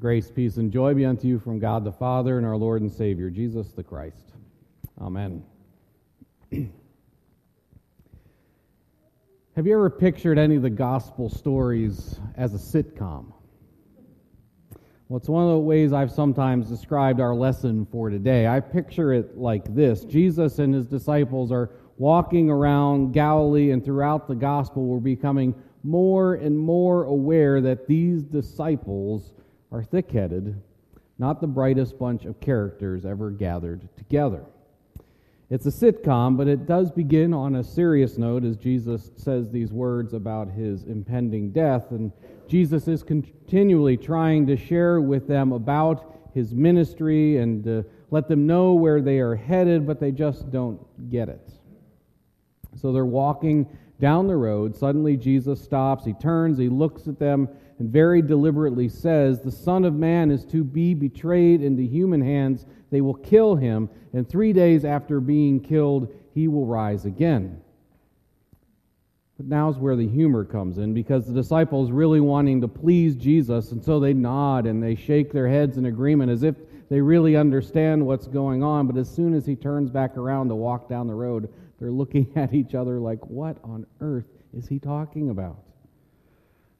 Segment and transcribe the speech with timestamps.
[0.00, 2.90] Grace, peace, and joy be unto you from God the Father and our Lord and
[2.90, 4.32] Savior, Jesus the Christ.
[5.00, 5.44] Amen.
[9.54, 13.32] Have you ever pictured any of the gospel stories as a sitcom?
[15.08, 18.48] Well, it's one of the ways I've sometimes described our lesson for today.
[18.48, 24.26] I picture it like this Jesus and his disciples are walking around Galilee, and throughout
[24.26, 29.30] the gospel, we're becoming more and more aware that these disciples
[29.72, 30.60] are thick headed,
[31.18, 34.44] not the brightest bunch of characters ever gathered together.
[35.48, 39.72] It's a sitcom, but it does begin on a serious note as Jesus says these
[39.72, 41.92] words about his impending death.
[41.92, 42.10] And
[42.48, 48.46] Jesus is continually trying to share with them about his ministry and to let them
[48.46, 50.80] know where they are headed, but they just don't
[51.10, 51.48] get it.
[52.74, 53.68] So they're walking
[54.00, 54.76] down the road.
[54.76, 56.04] Suddenly, Jesus stops.
[56.04, 57.48] He turns, he looks at them,
[57.78, 62.64] and very deliberately says, The Son of Man is to be betrayed into human hands.
[62.90, 67.60] They will kill him, and three days after being killed, he will rise again.
[69.36, 73.72] But now's where the humor comes in because the disciples really wanting to please Jesus,
[73.72, 76.56] and so they nod and they shake their heads in agreement as if
[76.88, 78.86] they really understand what's going on.
[78.86, 82.32] But as soon as he turns back around to walk down the road, they're looking
[82.36, 85.58] at each other like, what on earth is he talking about?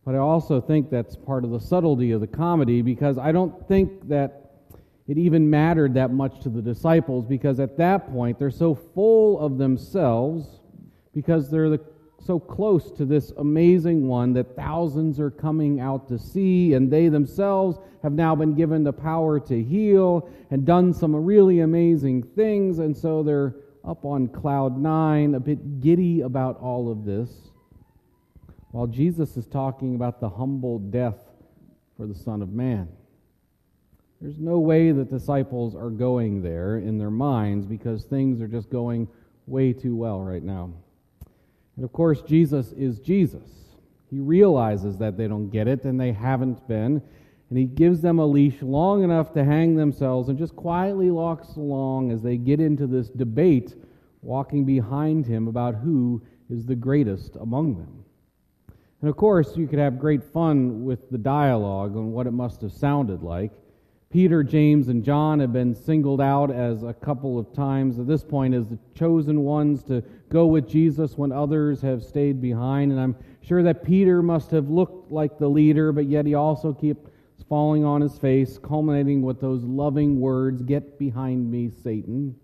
[0.06, 3.66] But I also think that's part of the subtlety of the comedy because I don't
[3.66, 4.52] think that
[5.08, 9.40] it even mattered that much to the disciples because at that point they're so full
[9.40, 10.60] of themselves
[11.12, 11.80] because they're the,
[12.24, 17.08] so close to this amazing one that thousands are coming out to see, and they
[17.08, 22.78] themselves have now been given the power to heal and done some really amazing things,
[22.78, 23.54] and so they're
[23.84, 27.30] up on cloud nine, a bit giddy about all of this,
[28.76, 31.16] while Jesus is talking about the humble death
[31.96, 32.86] for the Son of Man.
[34.20, 38.68] There's no way that disciples are going there in their minds because things are just
[38.68, 39.08] going
[39.46, 40.74] way too well right now.
[41.76, 43.48] And of course, Jesus is Jesus.
[44.10, 47.00] He realizes that they don't get it and they haven't been.
[47.48, 51.56] And he gives them a leash long enough to hang themselves and just quietly walks
[51.56, 53.74] along as they get into this debate,
[54.20, 56.20] walking behind him about who
[56.50, 58.02] is the greatest among them.
[59.06, 62.60] And of course, you could have great fun with the dialogue and what it must
[62.62, 63.52] have sounded like.
[64.10, 68.24] Peter, James, and John have been singled out as a couple of times at this
[68.24, 72.90] point as the chosen ones to go with Jesus when others have stayed behind.
[72.90, 76.72] And I'm sure that Peter must have looked like the leader, but yet he also
[76.72, 77.08] keeps
[77.48, 82.34] falling on his face, culminating with those loving words Get behind me, Satan.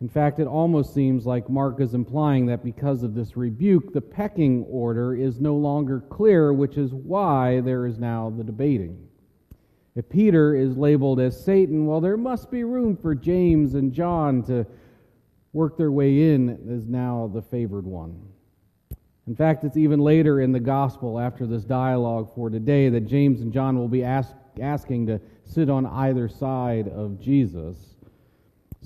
[0.00, 4.00] In fact, it almost seems like Mark is implying that because of this rebuke, the
[4.00, 9.08] pecking order is no longer clear, which is why there is now the debating.
[9.94, 14.42] If Peter is labeled as Satan, well, there must be room for James and John
[14.42, 14.66] to
[15.54, 18.20] work their way in as now the favored one.
[19.26, 23.40] In fact, it's even later in the gospel, after this dialogue for today, that James
[23.40, 27.95] and John will be ask, asking to sit on either side of Jesus.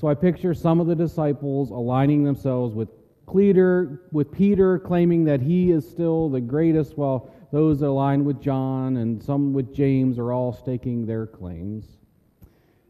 [0.00, 2.88] So I picture some of the disciples aligning themselves with
[3.30, 8.96] Peter, with Peter claiming that he is still the greatest, while those aligned with John
[8.96, 11.84] and some with James are all staking their claims.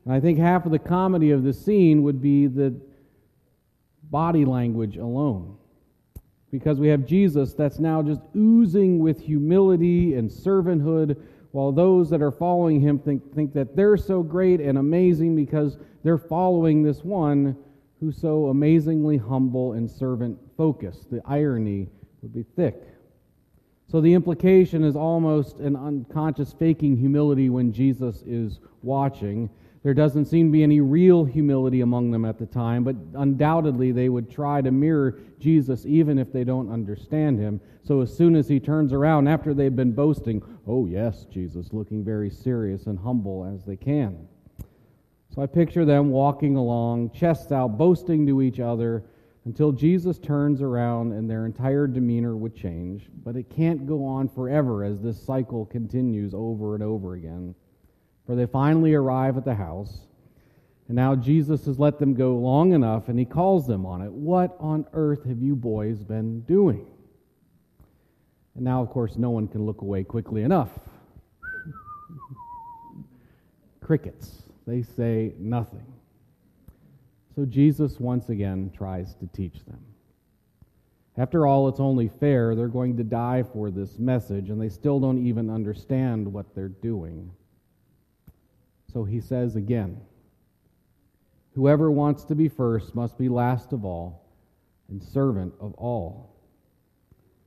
[0.04, 2.80] And I think half of the comedy of the scene would be the
[4.04, 5.56] body language alone.
[6.52, 11.20] Because we have Jesus that's now just oozing with humility and servanthood,
[11.52, 15.78] while those that are following him think, think that they're so great and amazing because
[16.04, 17.56] they're following this one
[17.98, 21.10] who's so amazingly humble and servant focused.
[21.10, 21.88] The irony
[22.22, 22.82] would be thick.
[23.90, 29.50] So the implication is almost an unconscious faking humility when Jesus is watching.
[29.82, 33.92] There doesn't seem to be any real humility among them at the time, but undoubtedly
[33.92, 37.62] they would try to mirror Jesus even if they don't understand him.
[37.82, 42.04] So as soon as he turns around after they've been boasting, oh, yes, Jesus, looking
[42.04, 44.28] very serious and humble as they can.
[45.34, 49.04] So I picture them walking along, chests out, boasting to each other
[49.46, 53.08] until Jesus turns around and their entire demeanor would change.
[53.24, 57.54] But it can't go on forever as this cycle continues over and over again.
[58.30, 60.06] For they finally arrive at the house,
[60.86, 64.12] and now Jesus has let them go long enough, and he calls them on it.
[64.12, 66.86] What on earth have you boys been doing?
[68.54, 70.70] And now, of course, no one can look away quickly enough.
[73.80, 74.44] Crickets.
[74.64, 75.92] They say nothing.
[77.34, 79.80] So Jesus once again tries to teach them.
[81.16, 82.54] After all, it's only fair.
[82.54, 86.68] They're going to die for this message, and they still don't even understand what they're
[86.68, 87.32] doing.
[88.92, 90.00] So he says again
[91.54, 94.24] Whoever wants to be first must be last of all
[94.88, 96.34] and servant of all.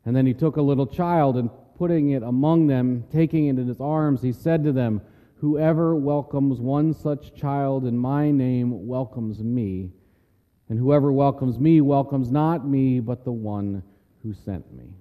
[0.05, 3.67] And then he took a little child and putting it among them, taking it in
[3.67, 5.01] his arms, he said to them,
[5.37, 9.91] Whoever welcomes one such child in my name welcomes me,
[10.69, 13.83] and whoever welcomes me welcomes not me, but the one
[14.21, 14.93] who sent me.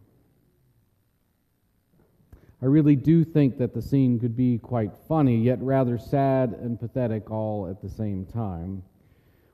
[2.63, 6.79] I really do think that the scene could be quite funny, yet rather sad and
[6.79, 8.85] pathetic all at the same time.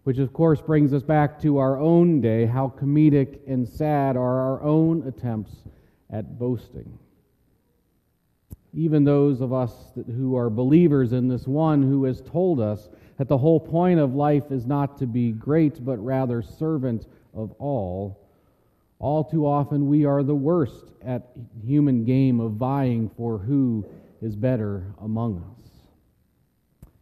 [0.04, 4.40] Which, of course, brings us back to our own day how comedic and sad are
[4.40, 5.56] our own attempts
[6.10, 6.98] at boasting.
[8.74, 9.72] Even those of us
[10.06, 14.14] who are believers in this one who has told us that the whole point of
[14.14, 18.27] life is not to be great, but rather servant of all
[18.98, 21.30] all too often, we are the worst at
[21.64, 23.86] human game of vying for who
[24.20, 25.68] is better among us.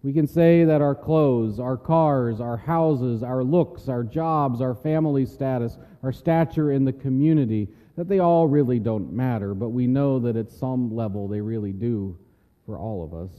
[0.03, 4.75] We can say that our clothes, our cars, our houses, our looks, our jobs, our
[4.75, 9.87] family status, our stature in the community, that they all really don't matter, but we
[9.87, 12.17] know that at some level they really do
[12.67, 13.33] for all of us.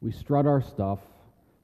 [0.00, 1.00] We strut our stuff,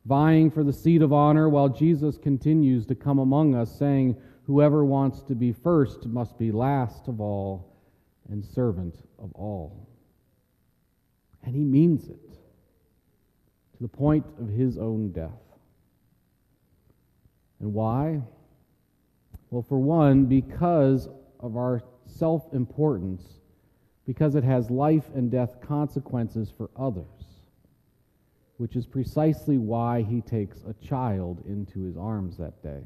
[0.06, 4.16] vying for the seat of honor while Jesus continues to come among us, saying,
[4.52, 7.74] Whoever wants to be first must be last of all
[8.28, 9.88] and servant of all.
[11.42, 15.40] And he means it to the point of his own death.
[17.60, 18.20] And why?
[19.50, 21.08] Well, for one, because
[21.40, 23.22] of our self importance,
[24.06, 27.40] because it has life and death consequences for others,
[28.58, 32.82] which is precisely why he takes a child into his arms that day.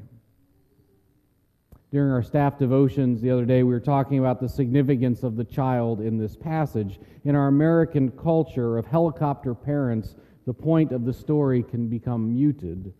[1.89, 5.45] During our staff devotions the other day, we were talking about the significance of the
[5.45, 6.99] child in this passage.
[7.23, 12.93] In our American culture of helicopter parents, the point of the story can become muted.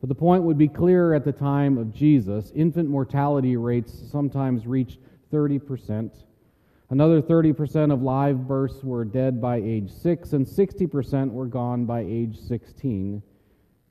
[0.00, 2.52] But the point would be clearer at the time of Jesus.
[2.54, 4.98] Infant mortality rates sometimes reached
[5.30, 6.10] 30%.
[6.88, 12.00] Another 30% of live births were dead by age 6, and 60% were gone by
[12.00, 13.22] age 16.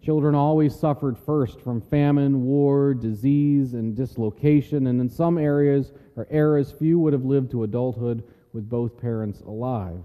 [0.02, 6.28] Children always suffered first from famine, war, disease, and dislocation, and in some areas or
[6.32, 10.04] eras, few would have lived to adulthood with both parents alive.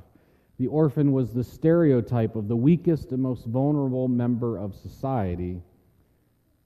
[0.59, 5.63] The orphan was the stereotype of the weakest and most vulnerable member of society.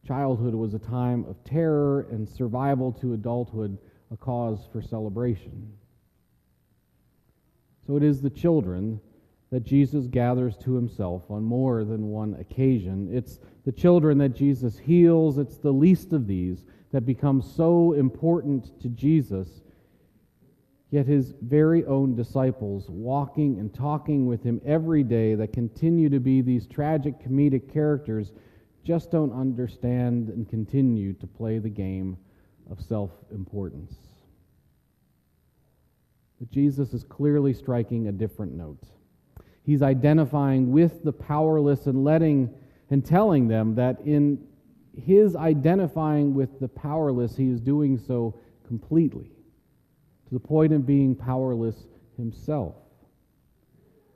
[0.04, 3.78] Childhood was a time of terror, and survival to adulthood
[4.10, 5.72] a cause for celebration.
[7.86, 9.00] So it is the children
[9.50, 13.08] that Jesus gathers to himself on more than one occasion.
[13.12, 18.80] It's the children that Jesus heals, it's the least of these that become so important
[18.80, 19.62] to Jesus.
[20.90, 26.18] Yet his very own disciples, walking and talking with him every day, that continue to
[26.18, 28.32] be these tragic comedic characters,
[28.84, 32.16] just don't understand and continue to play the game
[32.70, 33.94] of self importance.
[36.40, 38.82] But Jesus is clearly striking a different note.
[39.62, 42.54] He's identifying with the powerless and letting
[42.90, 44.44] and telling them that in
[44.96, 49.30] his identifying with the powerless, he is doing so completely,
[50.26, 51.86] to the point of being powerless
[52.16, 52.74] himself.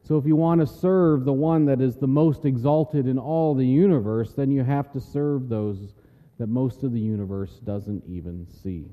[0.03, 3.55] So, if you want to serve the one that is the most exalted in all
[3.55, 5.95] the universe, then you have to serve those
[6.39, 8.91] that most of the universe doesn't even see.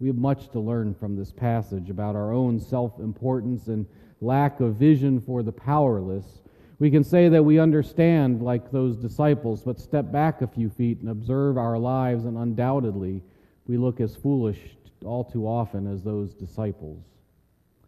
[0.00, 3.86] We have much to learn from this passage about our own self importance and
[4.22, 6.40] lack of vision for the powerless.
[6.78, 11.00] We can say that we understand like those disciples, but step back a few feet
[11.00, 13.22] and observe our lives, and undoubtedly
[13.66, 14.58] we look as foolish
[15.04, 17.02] all too often as those disciples.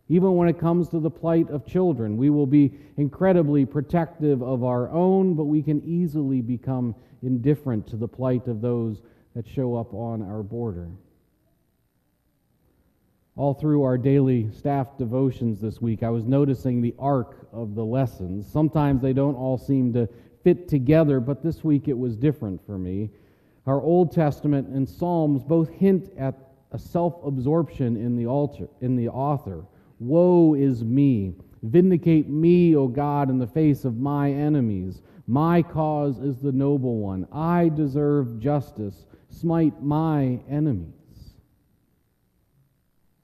[0.09, 4.64] Even when it comes to the plight of children, we will be incredibly protective of
[4.64, 9.00] our own, but we can easily become indifferent to the plight of those
[9.35, 10.88] that show up on our border
[13.37, 17.85] all through our daily staff devotions this week, I was noticing the arc of the
[17.85, 18.47] lessons.
[18.47, 20.09] Sometimes they don't all seem to
[20.45, 23.11] fit together, but this week it was different for me.
[23.67, 26.35] Our Old Testament and Psalms both hint at
[26.71, 29.64] a self absorption in the in the author.
[30.00, 31.35] Woe is me.
[31.62, 35.00] Vindicate me, O God, in the face of my enemies.
[35.26, 37.26] My cause is the noble one.
[37.33, 39.07] I deserve justice.
[39.31, 41.03] Smite my enemies.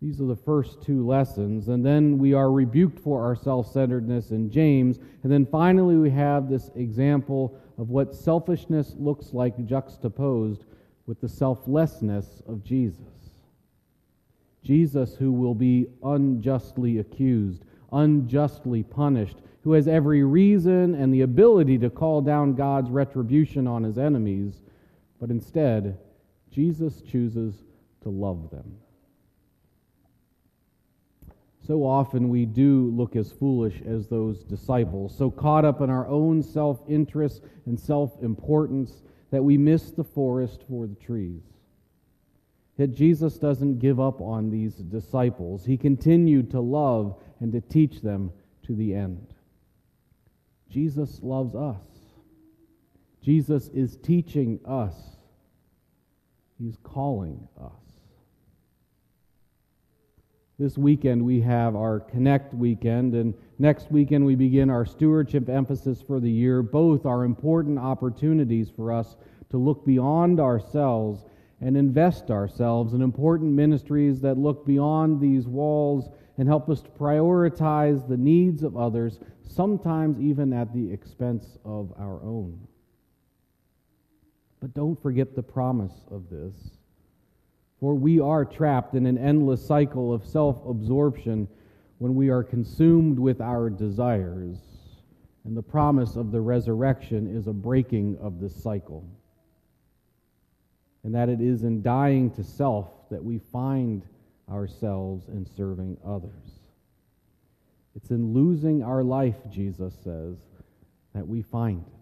[0.01, 1.69] These are the first two lessons.
[1.69, 4.99] And then we are rebuked for our self centeredness in James.
[5.23, 10.65] And then finally, we have this example of what selfishness looks like juxtaposed
[11.07, 12.99] with the selflessness of Jesus.
[14.63, 21.79] Jesus, who will be unjustly accused, unjustly punished, who has every reason and the ability
[21.79, 24.63] to call down God's retribution on his enemies,
[25.21, 25.99] but instead,
[26.51, 27.55] Jesus chooses
[28.03, 28.77] to love them.
[31.67, 36.07] So often we do look as foolish as those disciples, so caught up in our
[36.07, 41.43] own self interest and self importance that we miss the forest for the trees.
[42.77, 45.67] Yet Jesus doesn't give up on these disciples.
[45.67, 48.33] He continued to love and to teach them
[48.65, 49.35] to the end.
[50.71, 51.83] Jesus loves us.
[53.23, 54.95] Jesus is teaching us.
[56.59, 57.90] He's calling us.
[60.61, 66.03] This weekend we have our Connect weekend, and next weekend we begin our stewardship emphasis
[66.03, 66.63] for the year.
[66.63, 69.17] Both are important opportunities for us
[69.49, 71.25] to look beyond ourselves
[71.63, 76.91] and invest ourselves in important ministries that look beyond these walls and help us to
[76.91, 82.61] prioritize the needs of others, sometimes even at the expense of our own.
[84.61, 86.80] But don't forget the promise of this.
[87.81, 91.49] For we are trapped in an endless cycle of self absorption
[91.99, 94.59] when we are consumed with our desires.
[95.45, 99.05] And the promise of the resurrection is a breaking of this cycle.
[101.03, 104.03] And that it is in dying to self that we find
[104.51, 106.61] ourselves in serving others.
[107.97, 110.37] It's in losing our life, Jesus says,
[111.15, 112.00] that we find it.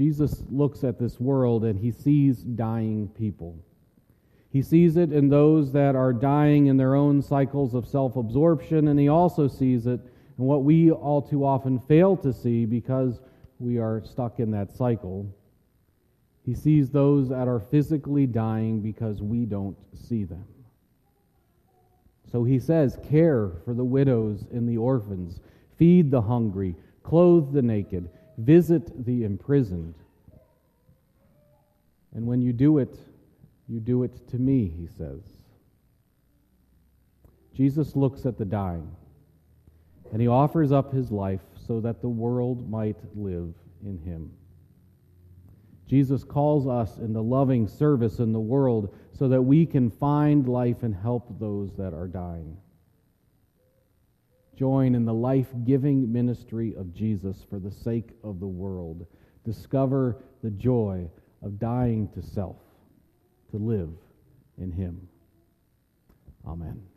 [0.00, 3.54] Jesus looks at this world and he sees dying people.
[4.48, 8.88] He sees it in those that are dying in their own cycles of self absorption,
[8.88, 10.00] and he also sees it
[10.38, 13.20] in what we all too often fail to see because
[13.58, 15.30] we are stuck in that cycle.
[16.46, 20.46] He sees those that are physically dying because we don't see them.
[22.32, 25.40] So he says, Care for the widows and the orphans,
[25.76, 28.08] feed the hungry, clothe the naked
[28.40, 29.94] Visit the imprisoned.
[32.14, 32.98] And when you do it,
[33.68, 35.20] you do it to me, he says.
[37.54, 38.90] Jesus looks at the dying,
[40.10, 43.52] and he offers up his life so that the world might live
[43.84, 44.32] in him.
[45.86, 50.82] Jesus calls us into loving service in the world so that we can find life
[50.82, 52.56] and help those that are dying
[54.60, 59.06] join in the life giving ministry of Jesus for the sake of the world.
[59.42, 61.08] Discover the joy
[61.42, 62.58] of dying to self,
[63.52, 63.88] to live
[64.58, 65.08] in Him.
[66.46, 66.89] Amen.